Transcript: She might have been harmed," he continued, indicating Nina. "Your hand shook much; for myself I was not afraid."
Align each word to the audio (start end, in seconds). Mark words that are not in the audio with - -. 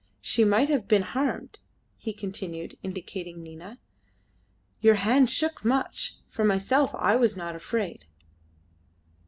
She 0.19 0.43
might 0.43 0.67
have 0.69 0.87
been 0.87 1.03
harmed," 1.03 1.59
he 1.95 2.11
continued, 2.11 2.75
indicating 2.81 3.43
Nina. 3.43 3.77
"Your 4.79 4.95
hand 4.95 5.29
shook 5.29 5.63
much; 5.63 6.15
for 6.25 6.43
myself 6.43 6.95
I 6.95 7.15
was 7.15 7.37
not 7.37 7.55
afraid." 7.55 8.05